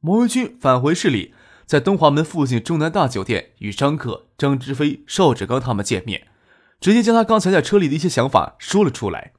[0.00, 1.34] 毛维军返回市里，
[1.66, 6.28] 在东华门附近中南大酒店与张克、张之飞、邵志刚他们见面，
[6.80, 9.32] 直接将他刚才在车里的一些想法说了出来。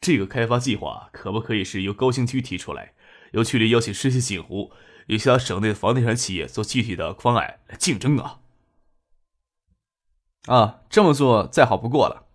[0.00, 2.94] 这个开发计划可不可以是由高新区提出来，
[3.32, 4.70] 由区里邀请世纪锦湖
[5.06, 8.40] 与其他省内的房地产企业做具体的方案来竞争啊？
[10.46, 12.26] 啊，这么做再好不过了。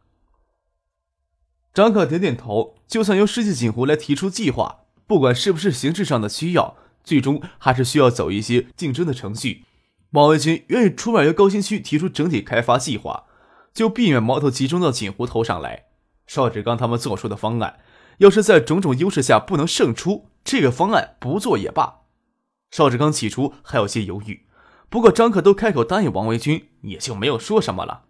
[1.74, 4.87] 张克点点头，就算由世纪锦湖来提出计划。
[5.08, 9.64] 不管是不是形式上的需要，最终还是需要走一些竞争的程序。
[10.12, 13.26] 王维军愿意出面由高新区提出整体开发计划，
[13.74, 15.86] 就避免矛头集中到锦湖头上来。
[16.26, 17.80] 邵志刚他们做出的方案，
[18.18, 22.02] 要是在种种优势下不能胜出，这个方案不做也罢。
[22.70, 24.46] 邵志刚起初还有些犹豫，
[24.90, 28.04] 不过张克都开口答应王维军，也就没有说什么了。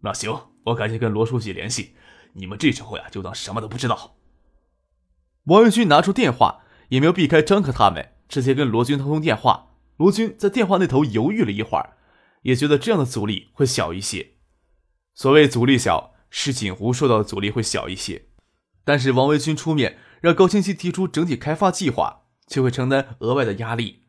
[0.00, 1.94] 那行，我赶紧跟罗书记联系，
[2.32, 4.16] 你们这时候呀，就当什么都不知道。
[5.44, 9.72] 王维军拿出电话，也没有避开张克他们，直接跟罗军通通电话。
[9.98, 11.96] 罗军在电话那头犹豫了一会儿，
[12.42, 14.36] 也觉得这样的阻力会小一些。
[15.14, 18.24] 所谓阻力小，是锦湖受到的阻力会小一些。
[18.84, 24.04] 但是王维军出面让高清溪提出整体开发计划，就会承担额外的压力，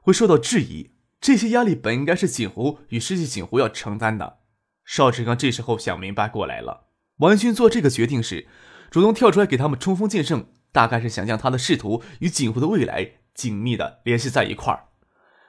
[0.00, 0.92] 会受到质疑。
[1.20, 4.38] 这些压力本应该是锦湖与世纪锦湖要承担的。
[4.86, 6.86] 邵志刚这时候想明白过来了，
[7.18, 8.48] 王维军做这个决定时，
[8.90, 10.46] 主动跳出来给他们冲锋见胜。
[10.72, 14.88] 大概是想将他的仕途与锦湖的未来紧密的联系在一块儿。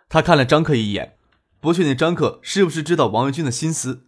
[0.08, 1.18] 他看了张克一眼，
[1.60, 4.08] 不确定张克是不是知道王维军的心思。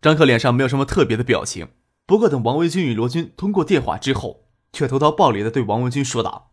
[0.00, 1.68] 张克脸上没有什么特别的表情，
[2.06, 6.52] 不过等王维军与罗军通过电话之后，却投桃报李的对王维军说道：“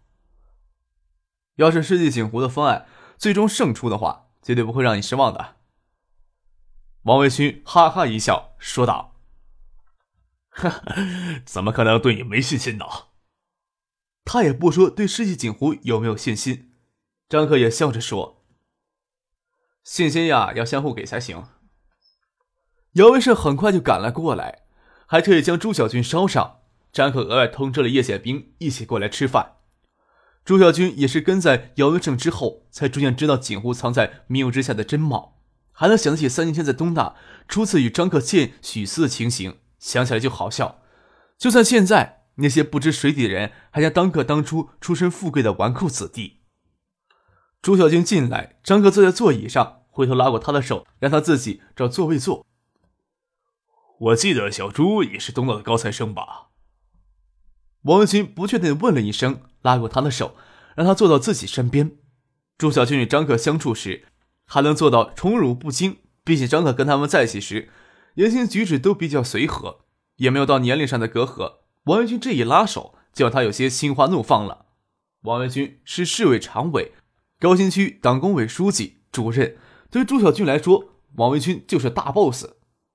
[1.58, 2.88] 要是世纪锦湖的方案
[3.18, 5.56] 最终胜出的话，绝对不会让你失望的。”
[7.04, 9.16] 王维军哈哈一笑，说道
[11.46, 12.86] ：“怎么可能对你没信心呢？”
[14.26, 16.72] 他也不说对世纪锦湖有没有信心，
[17.28, 18.44] 张克也笑着说
[19.84, 21.44] ：“信心呀，要相互给才行。”
[22.94, 24.64] 姚文胜很快就赶了过来，
[25.08, 26.62] 还特意将朱小军捎上。
[26.94, 29.58] 张克额外通知了叶宪兵一起过来吃饭。
[30.46, 35.42] 朱小军也是跟在姚文胜之后，才逐渐知道锦湖藏在迷雾之下的真貌，
[35.72, 37.16] 还能想起三年前在东大
[37.48, 40.80] 初次与张克见许思的情形，想起来就好笑。
[41.38, 42.23] 就算现在。
[42.36, 46.42] 那些不知水底的人还将当个当初出身富贵的纨绔子弟。
[47.62, 52.46] 朱小军进来，张克坐在座椅上，回头拉过他的手，让他自己找座位坐。
[54.00, 56.50] 我记得小朱也是东大的高材生吧？
[57.84, 60.36] 王文军不确定问了一声，拉过他的手，
[60.76, 61.98] 让他坐到自己身边。
[62.58, 64.08] 朱小军与张克相处时，
[64.46, 65.98] 还能做到宠辱不惊。
[66.26, 67.70] 毕竟张克跟他们在一起时，
[68.16, 71.63] 言行举止都比较随和，也没有到年龄上的隔阂。
[71.86, 74.68] 王文军这一拉手，就让他有些心花怒放了。
[75.24, 76.94] 王文军是市委常委、
[77.40, 79.58] 高新区党工委书记、主任，
[79.92, 80.86] 对朱小军来说，
[81.16, 82.46] 王文军就是大 boss。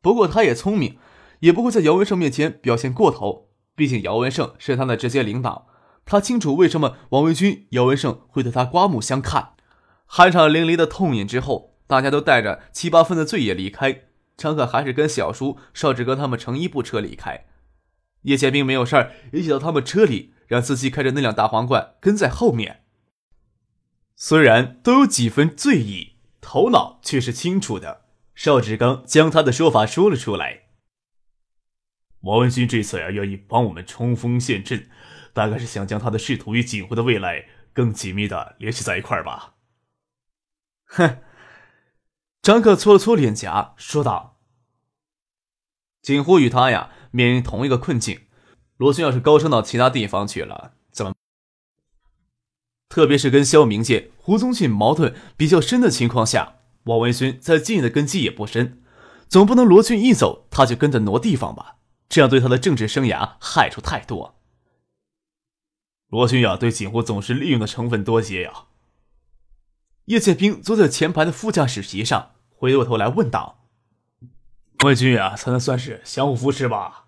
[0.01, 0.97] 不过他也聪明，
[1.41, 3.51] 也不会在姚文胜面前表现过头。
[3.75, 5.69] 毕竟姚文胜是他的直接领导，
[6.07, 9.53] 他清楚为什么王文军、姚文胜会对他刮目相看。
[10.11, 14.05] 酣畅淋漓的痛饮之后，大家都带着七八分的醉意离开。
[14.39, 17.45] 张可还是跟小叔邵志刚他们乘一部车离开。
[18.23, 22.85] 叶宪兵没有事儿，一起到他们车里，让司机开着那辆大皇冠跟在后面。
[24.17, 28.07] 虽然都有几分醉意，头脑却是清楚的。
[28.35, 30.65] 邵志刚将他的说法说了出来
[32.23, 34.91] ：“王文军这次呀，愿意帮我们冲锋陷阵，
[35.33, 39.55] 大概是想将他的仕途与锦湖的未来更紧密的联系在一块儿吧。”
[40.91, 41.19] 哼，
[42.43, 44.41] 张克搓了搓脸颊，说道
[46.03, 48.21] ：“锦湖与他呀。”面临同一个困境，
[48.77, 51.15] 罗军要是高升到其他地方去了，怎么？
[52.89, 58.83] 特别是跟萧明剑、胡宗庆矛盾比较深的情况下，王文勋在经营的根基也不深，
[59.29, 61.77] 总不能罗军一走他就跟着挪地方吧？
[62.09, 64.37] 这样对他的政治生涯害处太多。
[66.09, 68.65] 罗军呀，对锦湖总是利用的成分多些呀。
[70.07, 73.68] 叶剑兵坐在前排的副驾驶席上，回过头来问道。
[74.85, 77.07] 魏军啊，才能算是相互扶持吧？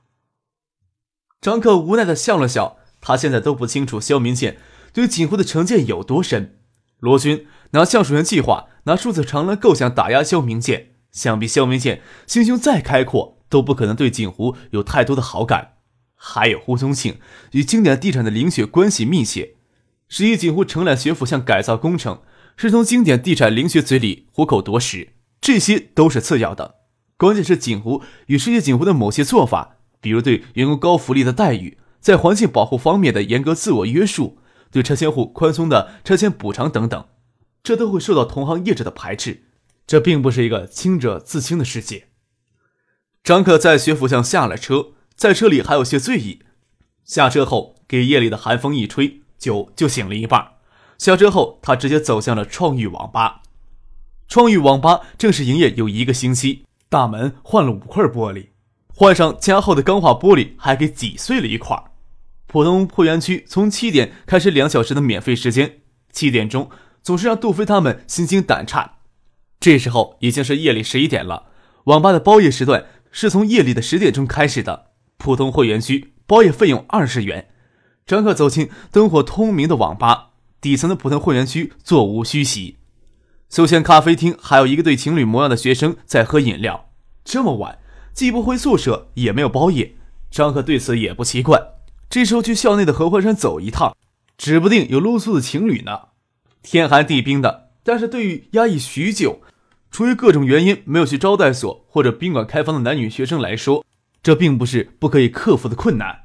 [1.40, 4.58] 张克无奈的笑了笑，他现在都不清楚肖明剑
[4.93, 6.58] 对锦湖的成见有多深。
[6.99, 15.76] 罗军拿橡树园计划，拿数字长廊构想打压肖明建，想必肖明建心胸再开阔，都不可能对锦湖有太多的好感。
[16.14, 17.19] 还有胡宗庆
[17.52, 19.55] 与经典地产的林雪关系密切，
[20.08, 22.20] 十一锦湖承揽学府项改造工程，
[22.56, 26.80] 是从经典地产林雪嘴里虎口夺食，这些都是次要的。
[27.20, 34.38] 关键是锦湖与世界锦湖的某些做法，比如对员工高福利的待遇，在环境保护方面的严格自我约束。
[34.70, 37.05] 对拆迁户宽松的拆迁补偿等等，
[37.62, 39.43] 这都会受到同行业者的排斥。
[39.87, 42.06] 这并不是一个清者自清的世界。
[43.22, 46.40] 张克在学府巷下了车，在车里还有些醉意。
[47.05, 50.52] 下车后，给夜里的寒风一吹，酒就醒了一半。
[50.96, 53.43] 下车后，他直接走向了创域网吧。
[54.26, 58.49] 创域网吧正式营业有一个星期，大门换了五块玻璃，
[58.89, 61.81] 换上加厚的钢化玻璃，还给挤碎了一块。
[62.49, 65.79] 普通会员区从七点开始两小时的免费时间，
[66.11, 66.69] 七点钟
[67.01, 68.95] 总是让杜飞他们心惊胆颤。
[69.61, 71.45] 这时候已经是夜里十一点了，
[71.85, 74.91] 网吧的包夜时段是从夜里的十点钟开始的。
[75.17, 77.51] 普通会员区包夜费用二十元。
[78.05, 82.79] 张克走进灯火通明的网吧，底层的普通会员区座无虚席，
[83.50, 86.88] 休闲咖啡厅还有一个对情侣模样的学生在喝饮料。
[87.25, 87.81] 这么晚
[88.12, 89.97] 既不回宿舍，也没有包夜，
[90.31, 91.61] 张赫对此也不奇怪。
[92.08, 93.97] 这时候去校内的合欢山走一趟，
[94.38, 96.08] 指不定有露宿的情侣呢。
[96.62, 99.41] 天寒地冰的，但是对于压抑许久、
[99.91, 103.85] 出于各种原因没有去招待所或者宾馆开房的男女学生来说，
[104.23, 106.25] 这并不是不可以克服的困难。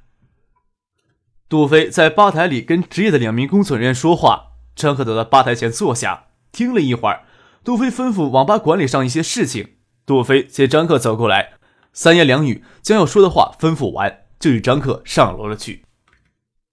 [1.49, 6.25] 杜飞在吧台里跟职业的两名工作人员说话，张赫走到吧台前坐下，
[6.55, 7.25] 听了一会儿，
[7.65, 9.75] 杜飞吩咐网吧管理上一些事情。
[10.05, 11.55] 杜飞见张克走过来，
[11.91, 14.21] 三言两语将要说的话吩咐完。
[14.39, 15.85] 就与张克上楼了去。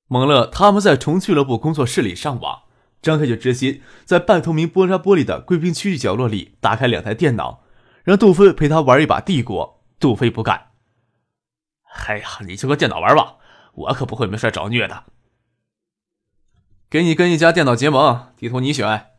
[0.06, 2.62] 蒙乐他们在重俱乐部工作室里上网，
[3.00, 7.62] 张克就直接在半透明玻璃玻璃的贵宾区域角落里打开两台电脑，
[8.04, 9.82] 让杜飞陪他玩一把帝国。
[9.98, 10.72] 杜飞不干。
[12.06, 13.36] 哎呀，你就跟电脑玩吧，
[13.74, 15.04] 我可不会没事找虐的。
[16.90, 19.11] 给你跟一家电脑结盟，地图你选。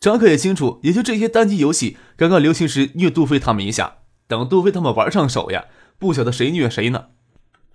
[0.00, 5.66] 张克也清楚，也就这些单机游戏刚刚流行时虐杜飞他们一下，等杜飞他们玩上手呀。
[5.98, 7.08] 不晓得谁虐谁呢？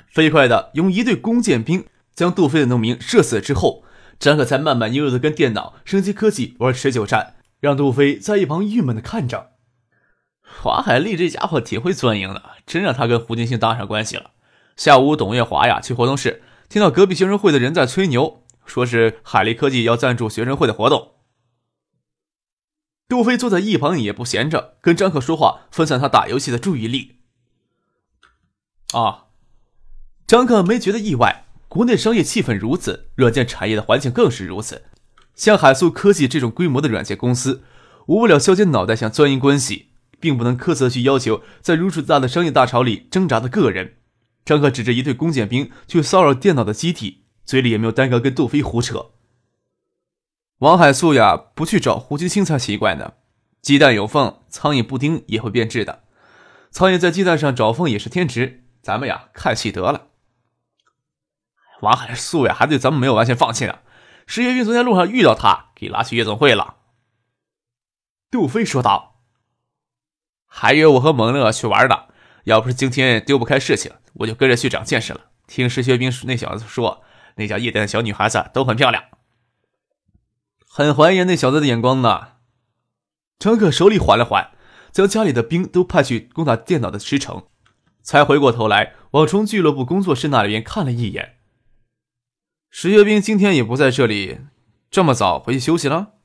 [0.10, 1.86] 飞快的用一队弓箭兵
[2.16, 3.84] 将杜飞的农民射死之后，
[4.18, 9.52] 张可才慢慢悠悠的跟电脑升级科技玩持久战，让杜飞在一旁郁闷的看着。
[10.42, 14.32] 华海丽这家伙挺会钻营的，真让他跟胡金星搭上关系了。
[14.76, 21.12] 下午董月华呀去活动室，听到隔壁学生会的人在吹牛，说是海力科技要赞助学生会的活动。
[23.08, 27.18] 杜飞坐在一旁也不闲着，跟张可说话，分散他打游戏的注意力。
[28.94, 29.26] 啊，
[30.26, 31.44] 张克没觉得意外。
[31.68, 34.84] 国内商业气氛如此，软件产业的环境更是如此。
[35.36, 37.64] 像海素科技这种规模的软件公司，
[38.08, 43.98] 无不了削尖脑袋想钻营关系，并不能苛责去要求在如此大的商业大潮里挣扎的个人。
[44.46, 49.12] 张克指着一队弓箭兵去骚扰电脑的机体，嘴里也没有耽搁跟杜飞胡扯。
[50.60, 53.14] 王海素呀，不去找胡金星才奇怪呢。
[53.62, 56.04] 鸡蛋有缝，苍蝇不叮也会变质的。
[56.72, 58.64] 苍蝇在鸡蛋上找缝也是天职。
[58.82, 60.08] 咱们呀，看戏得了。
[61.82, 63.80] 王海素呀，还对咱们没有完全放弃呢。
[64.28, 66.76] 石月斌昨天路上遇到他，给拉去夜总会了。
[68.32, 69.22] 杜飞说道
[70.48, 72.08] ：“还约我和蒙乐去玩的。
[72.46, 75.22] 要不是今天丢不开事情，我就跟着去长见识了。
[75.48, 77.04] 听石学兵那小子说，
[77.36, 79.04] 那家夜店的小女孩子都很漂亮，
[80.78, 82.34] 很怀疑那小子的眼光呢。”
[83.40, 84.52] 张可手里缓了缓，
[84.92, 87.46] 将家里的兵都派去攻打电脑的师城。
[88.04, 91.38] 才回过头来往虫俱乐部工作室那边看了一眼。
[92.70, 94.42] 石学兵今天也不在这里，
[94.92, 96.16] 这么早回去休息了？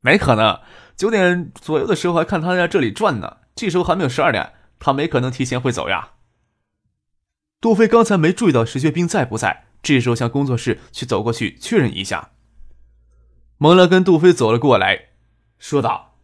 [0.00, 0.60] 没可能，
[0.96, 3.38] 九点左右的时候还看他在这里转呢。
[3.56, 6.12] 这时候还没有十二点，他没可能提前会走呀。
[7.60, 12.30] 杜飞刚才没注意到石学兵在不在，这时候向工作室去走过去确认一下。
[13.64, 15.06] 蒙勒跟杜飞走了过来，
[15.58, 16.18] 说道。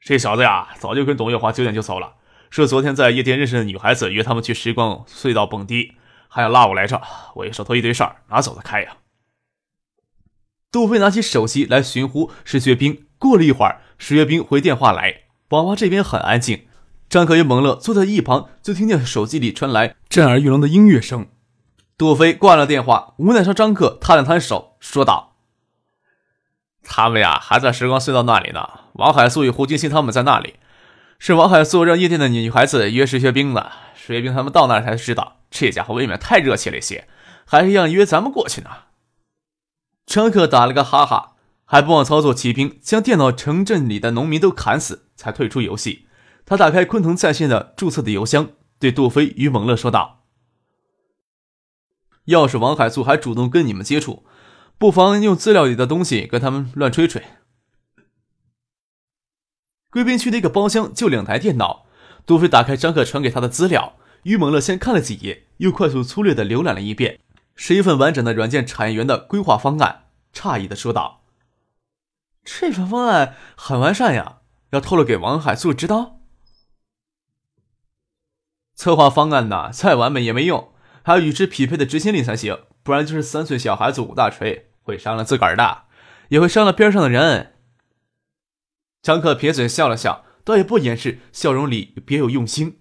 [0.00, 2.14] 这小子呀，早就跟董月华九点就走了，
[2.50, 5.92] 说昨天在夜店认识的女孩子约他们去时光隧道蹦迪，
[6.26, 7.00] 还要拉我来这。
[7.36, 8.96] 我也手头一堆事儿，哪走得开呀？
[10.72, 13.06] 杜飞拿起手机来寻呼石学兵。
[13.18, 16.66] 过了一会儿，石学兵回电话来，网吧这边很安静。
[17.08, 21.28] 张可与蒙乐坐在一旁，就听见手机里传来震耳欲聋的音乐声。
[21.96, 25.35] 杜飞挂了电话，无奈向张克摊了摊手，说道。
[26.88, 28.68] 他们呀还在时光隧道那里呢。
[28.94, 30.54] 王海素与胡金星他们在那里，
[31.18, 33.72] 是王海素让夜店的女孩子约石学兵的。
[33.94, 37.06] 石学兵他们到那才知道，这家伙未免太热情了些，
[37.44, 38.70] 还是让约咱们过去呢。
[40.06, 41.32] 张克打了个哈哈，
[41.64, 46.06] 还不忘操作骑兵将电脑城镇里的农民都砍死，才退出游戏。
[46.46, 50.22] 他打开昆腾在线的注册的邮箱，对杜飞与蒙乐说道
[52.26, 54.24] ：“要是王海素还主动跟你们接触，
[54.78, 57.22] 不妨用资料里的东西跟他们乱吹吹。”
[59.90, 61.86] 贵宾区的一个包厢就两台电脑，
[62.26, 67.18] 杜飞打开张克传给他的资料，于蒙乐先看了几页，又快速粗略的浏览了一遍，
[67.54, 71.24] 是一份完整的软件产业园的规划方案，诧异的说道
[72.44, 74.40] ：“这份方案很完善呀，
[74.70, 76.20] 要透露给王海素知道？”
[78.74, 85.86] 策划方案呢，再完美也没用，还要与之匹配的执行力才行，不然就是三岁小孩子五大锤，会伤了自个儿的，
[86.28, 87.54] 也会伤了边上的人。
[89.02, 92.78] 张克撇嘴笑了笑，倒也不掩饰笑容里别有用心。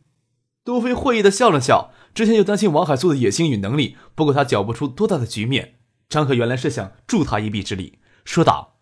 [0.63, 5.79] 杜飞会意的笑了笑，之前就担心王海素的野心与能力不过他搅不出多大的局面。
[6.07, 8.77] 张克原来是想助他一臂之力，说道：“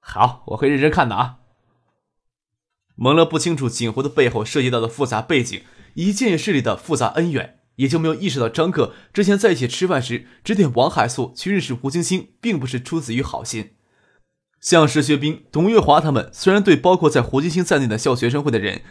[0.00, 1.40] 好，我会认真看的啊。”
[2.96, 5.62] 蒙勒不清楚锦湖的背后涉及到的复杂背景。
[5.98, 13.74] 以建业势力的复杂恩怨，也就没有意识到张克之前在一起吃饭时指点王海素去认识胡晶晶，并不是出自于好心。
[14.60, 18.82] 像石学兵、董月华他们，虽然对包括在胡晶晶在内的校学生会的人，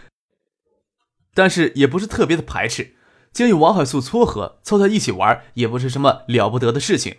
[1.34, 2.96] 但是也不是特别的排斥。
[3.34, 7.18] 将与王海素撮合凑在一起玩，也不是什么了不得的事情。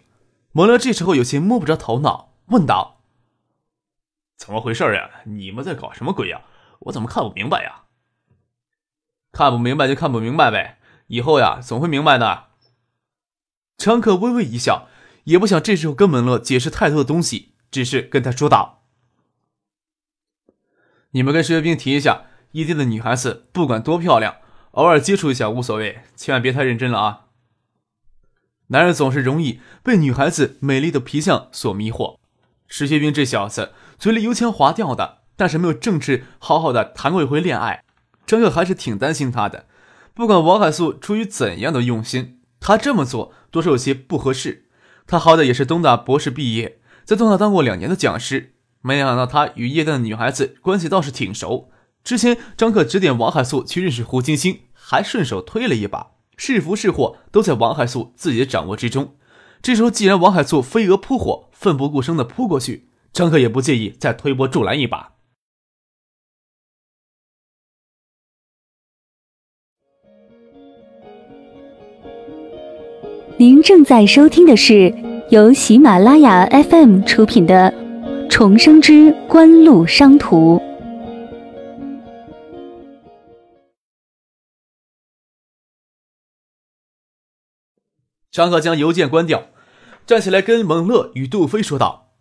[0.53, 3.03] 蒙勒这时候有些摸不着头脑，问道
[4.39, 5.11] ：“怎么回事呀？
[5.27, 6.41] 你们在搞什么鬼呀？
[6.79, 7.83] 我怎么看不明白呀？”
[9.31, 10.79] 看不明白就看不明白呗，
[11.09, 12.45] 以后呀总会明白的。
[13.77, 14.89] 张克微微一笑，
[15.25, 18.83] 也不想这时候跟门乐解释太多的东西，只是跟他说道
[21.13, 22.23] ：“你们跟石学兵提一下，
[22.53, 24.37] 异地的女孩子不管多漂亮，
[24.73, 27.27] 偶尔接触一下无所谓，千万别太认真了啊。
[28.69, 32.17] 男人总是容易被女孩子美丽的皮相所迷惑。
[32.67, 37.85] 石学兵这小子嘴里油腔滑调的，但是没有正式好好的谈过一回恋爱。”
[38.27, 39.67] 张克还是挺担心他的，
[40.17, 44.65] 不管王海素出于怎样的用心，他这么做多少有些不合适。
[45.07, 51.69] 他好歹也是东大博士毕业，在东大当过两年的讲师，没想到他与夜店的女孩子关系倒是挺熟。
[52.03, 59.17] 之前张克指点王海素去认识胡晶晶，还顺手推了一把，是福是祸都在王海素自己的掌握之中。
[59.61, 65.16] 这时候既然王海素飞蛾扑火，奋不顾身的扑过去，张克也不介意再推波助澜一把。
[73.39, 74.91] 您正在收听的是
[75.29, 77.71] 由喜马拉雅 FM 出品的
[78.31, 80.57] 《重生之官路商途》。
[88.31, 89.49] 张克将邮件关掉，
[90.07, 92.15] 站起来跟蒙乐与杜飞说道：“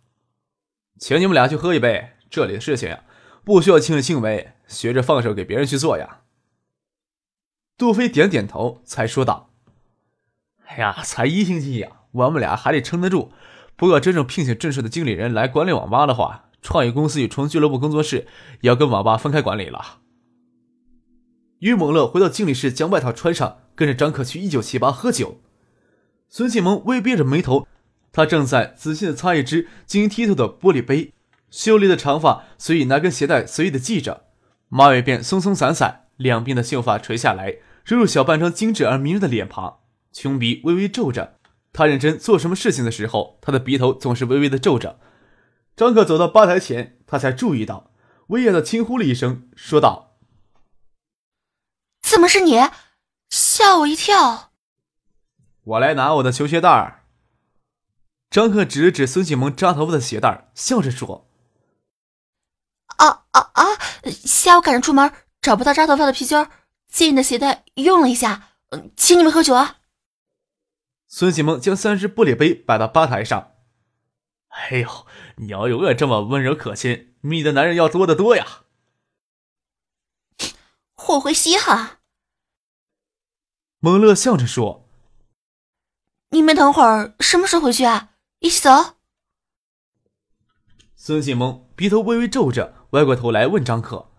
[1.00, 2.10] 请你们俩去喝一杯。
[2.28, 3.04] 这里的事情呀，
[3.42, 6.24] 不需要亲力亲为，学着放手给别人去做呀。”
[7.78, 9.54] 杜飞点点头，才说道。
[10.66, 13.32] 哎呀， 才一星期呀，我们俩还得撑得住。
[13.76, 18.26] 不过，真正聘请正式的经理人来管理网吧的话，创业公司与纯俱乐部工作室
[18.60, 19.98] 也要跟网吧分开管理了。
[21.60, 25.40] 于猛乐回到经理室，将外套穿上，跟着张可去一九七八喝酒。
[26.28, 27.66] 孙启蒙微憋着眉头，
[28.12, 31.12] 他正在仔细的擦一只晶莹剔透的玻璃杯，
[31.50, 34.24] 秀丽的长发随意拿根鞋带随意的系着，
[34.68, 39.78] 马尾辫松松散散，两边的秀发垂下来，遮住小半张精致而迷人的脸庞。
[40.16, 41.38] 穷鼻微微皱着，
[41.74, 44.98] 他认真做什么事情的时候，他的鼻头总是微微的皱着。
[45.76, 47.90] 张克走到吧台前，他才注意到，
[48.28, 50.16] 威严的轻呼了一声，说道
[52.00, 52.58] ：“怎么是你？
[53.28, 54.52] 吓我一跳！”
[55.64, 57.04] 我来拿我的球鞋带儿。
[58.30, 61.28] 张克指了指孙启萌扎头发的鞋带，笑着说
[62.96, 63.64] ：“啊啊啊！
[64.24, 66.50] 下午赶着出门，找不到扎头发的皮筋儿，
[66.88, 68.52] 借你的鞋带用了一下。
[68.96, 69.76] 请你们喝酒啊！”
[71.08, 73.52] 孙启蒙将三只玻璃杯摆到吧台上。
[74.48, 78.64] 哎呦，你要永远这么温柔可亲，你的男人要多得多呀！
[81.08, 81.98] 我会稀罕。
[83.78, 84.88] 蒙乐笑着说
[86.30, 88.14] ：“你们等会儿什么时候回去啊？
[88.40, 88.96] 一起走。”
[90.96, 94.10] 孙启蒙鼻头微微皱着，歪过头来问张可：“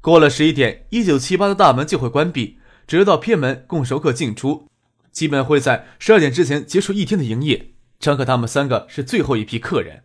[0.00, 4.66] 过了十一点，一九七八的大门就会关闭，直到偏门供熟客进出。”
[5.14, 7.70] 基本会在十二点之前结束一天的营业。
[7.98, 10.04] 张可他们三个是最后一批客人，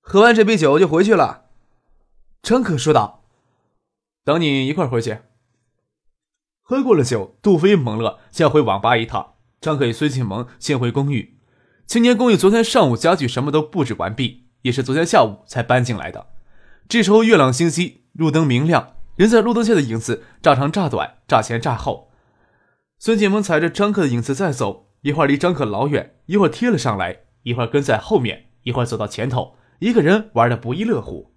[0.00, 1.46] 喝完这杯酒就回去了。
[2.42, 3.24] 张可说道
[4.22, 5.18] ：“等你一块回去。”
[6.62, 9.34] 喝过了酒，杜飞、蒙乐先回网吧一趟。
[9.60, 11.38] 张可与孙庆萌先回公寓。
[11.86, 16.28] 青年公寓昨天上午家具什么都布置完毕，也是昨天下午才搬进来的。
[16.86, 22.10] 这时候月朗星稀，路灯明亮，人在路灯下的影子乍长乍短，乍前乍后。
[23.04, 31.34] 孙庆萌踩着张克的影子在走，一会儿离张克老远，一会儿贴了上来，一会儿跟在后面，一会儿走到前头，一个人玩的不亦乐乎。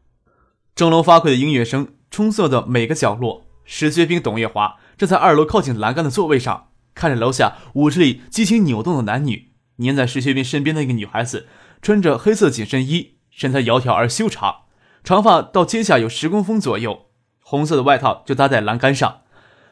[0.76, 3.48] 振聋发聩的音乐声充塞的每个角落。
[3.66, 9.52] 石学兵、董月华站在二楼靠近栏杆的座位上，看着楼下舞池里激情扭动的男女。
[9.76, 11.48] 黏在石学兵身边的一个女孩子，
[11.82, 14.62] 穿着黑色紧身衣，身材窈窕而修长，
[15.04, 17.08] 长发到肩下有十公分左右，
[17.42, 19.24] 红色的外套就搭在栏杆上。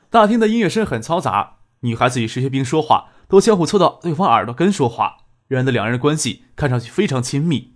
[0.10, 1.55] 大厅的音乐声很嘈杂，
[1.86, 7.76] 女孩子与石学兵说话都相互凑到对方耳朵根说话，让的两人关系看上去非常亲密。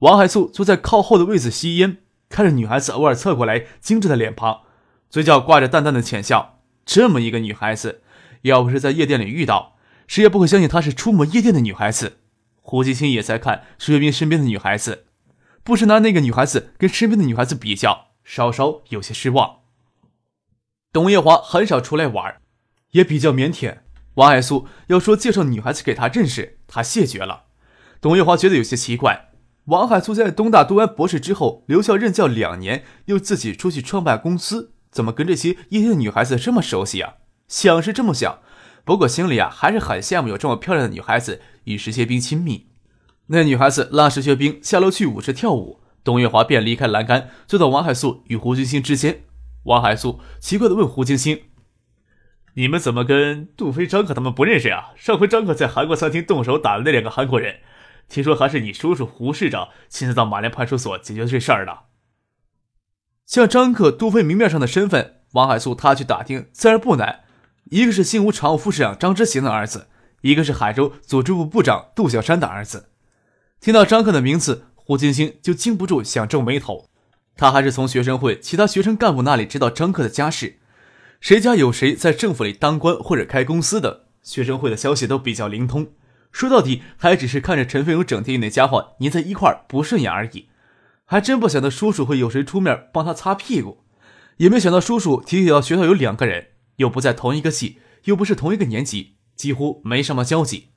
[0.00, 1.98] 王海素坐在靠后的位子吸烟，
[2.28, 4.62] 看着女孩子偶尔侧过来精致的脸庞。
[5.08, 8.02] 嘴角挂着淡淡的浅笑，这么一个女孩子，
[8.42, 9.76] 要不是在夜店里遇到，
[10.06, 12.18] 谁也不会相信她是出没夜店的女孩子。
[12.60, 15.06] 胡金星也在看石学斌身边的女孩子，
[15.62, 19.60] 不时拿那个女孩子跟身边的女孩子比较，稍稍有些失望。
[20.92, 22.40] 董月华很少出来玩，
[22.96, 23.78] 也比较腼腆。
[24.14, 27.44] 王海素要说介绍女孩子给他认识，他谢绝了。
[28.00, 29.28] 董月华觉得有些奇怪，
[29.66, 34.72] 王海素在东大读完博士之后留校任教两年，又自己出去创办公司。
[34.90, 37.14] 怎么跟这些夜店女孩子这么熟悉啊？
[37.48, 38.38] 想是这么想，
[38.84, 42.68] 不过心里啊还是很羡慕有这么漂亮的女孩子与石学兵亲密。
[43.26, 49.24] 那女孩子拉石学兵下楼去舞池跳舞，董月华便离开栏杆，坐到王海素与胡金星之间。
[49.64, 51.42] 王海素奇怪地问胡金星
[52.58, 54.88] ：“你们怎么跟杜飞、张可他们不认识呀？
[54.96, 57.56] 上回张可在韩国餐厅动手打了那两个韩国人，
[58.08, 61.80] 听说还是你叔叔胡市长亲自到马连派出所解决这事儿的。”
[63.26, 67.24] 像张克、杜飞明面上的身份，王海素他去打听自然不难。
[67.64, 69.88] 一个是新吴常务副市长张之行的儿子，
[70.22, 72.88] 一个是海州组织部部长杜小山的儿子。
[73.60, 76.88] 听到张克的名字，胡金星就禁不住想皱眉头。
[77.36, 80.58] 他还是从学生会其他学生干部那里知道张克的家世，
[81.20, 85.88] 谁家有谁在政府里当官或者开公司的，学生会的消息都比较灵通。
[86.30, 90.48] 说到底，还只是看着陈飞勇整天与那家伙黏在一块儿不顺眼而已。
[91.04, 93.84] 还真不想到叔叔会有谁出面帮他擦屁股，
[94.36, 100.68] 也没想到叔叔提起到学校有两个人，又不在同一个系，又不是同一个年级，几乎没什么交集。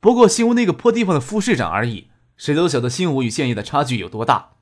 [0.00, 4.52] 不过新屋那个破地方的副市长而已，谁都晓得新屋与县野的差距有多大。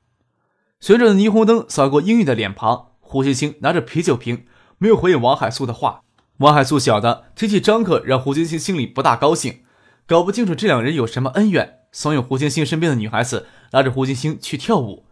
[0.79, 4.45] 旋转的霓虹灯扫过英语的脸庞，胡金星拿着啤酒瓶，
[4.81, 6.01] 没有回应王海素的话。
[6.37, 9.61] 王海素晓得提起张克，让胡金星心里不大高兴，
[10.07, 15.05] 搞不清楚这两人有什么恩怨，怂恿胡金星身边的女孩子拉着胡金星去跳舞。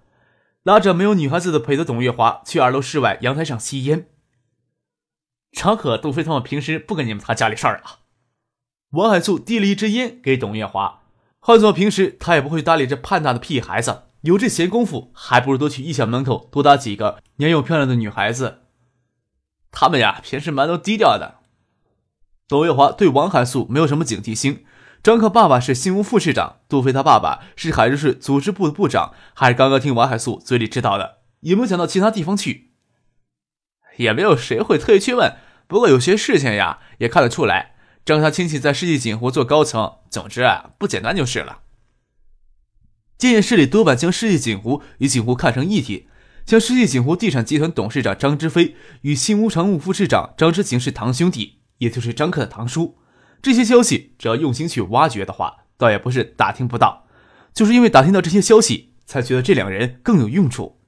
[0.64, 4.08] 拉着没有女孩子的陪的董月华去二楼室外阳台上吸烟。
[5.52, 8.00] 张可、杜飞他们平时不跟你们谈家里事儿啊。
[8.94, 11.04] 王海素递了一支烟给董月华，
[11.40, 18.62] 换做平时他也不会搭理这叛大的屁孩子，有这闲工夫，还不如多去艺校门口多搭几个年幼漂亮的女孩子。
[19.72, 21.40] 他们呀，平时蛮都低调的。
[22.48, 24.66] 董月华对王海素没有什么警惕心。
[25.02, 32.72] 张克爸爸是新吴副市长，杜飞他爸爸是海州市组织部的部长，还是刚刚听王海素嘴里知道的，也没有想到其他地方去，
[33.96, 35.38] 也没有谁会特意去问。
[35.68, 41.60] 不过有些事情呀，也看得出来，张家亲戚在世纪锦湖做高层，总之啊，不简单就是了。
[43.18, 46.09] 建业市里多半将世纪锦湖与锦湖看成一体，
[46.50, 52.98] 将世纪锦湖地产集团董事长张之飞与新屋常务副市长张之行是堂兄弟，也就是张克的堂叔。
[53.40, 57.06] 这些消息，只要用心去挖掘的话，倒也不是打听不到。
[57.54, 60.80] 就是因为打听到这些消息，才觉得这两人更有用处。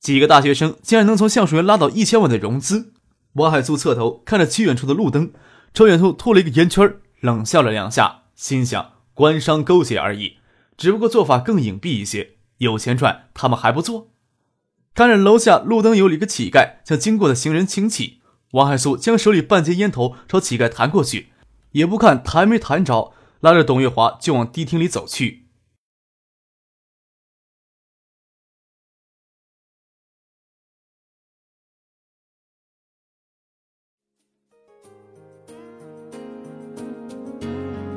[0.00, 2.94] 几个大学生竟然能从橡树园拉到一千万的融资。
[3.34, 5.30] 王海素侧头看着极远处的路灯，
[5.74, 10.38] 朝远处吐了一个烟圈，冷笑了两下，心想：官商勾结而已，
[10.78, 12.36] 只不过做法更隐蔽一些。
[12.56, 14.08] 有钱赚，他们还不做？
[14.96, 21.28] 看着楼下路灯有里个乞丐向经过的行人请起，王海素将手里半截烟头朝乞丐弹过去。
[21.72, 25.42] 也不看弹没弹着，拉着董月华就往迪厅里走去。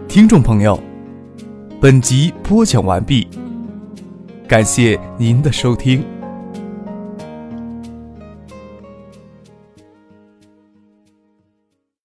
[0.09, 0.77] 听众朋友，
[1.79, 3.25] 本集播讲完毕，
[4.49, 6.18] 感谢您的收听。